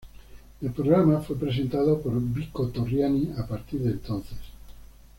[0.61, 4.39] El programa fue presentado por Vico Torriani a partir de entonces.